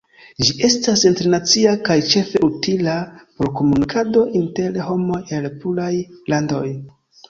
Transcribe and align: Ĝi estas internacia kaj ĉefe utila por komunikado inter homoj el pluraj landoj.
Ĝi 0.45 0.53
estas 0.67 1.03
internacia 1.09 1.73
kaj 1.91 1.99
ĉefe 2.15 2.43
utila 2.49 2.97
por 3.37 3.55
komunikado 3.63 4.27
inter 4.43 4.85
homoj 4.91 5.25
el 5.43 5.51
pluraj 5.63 5.97
landoj. 6.33 6.69